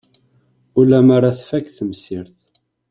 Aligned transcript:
Ula 0.79 0.99
mi 1.07 1.13
ara 1.17 1.37
tfak 1.39 1.65
temsirt. 1.77 2.39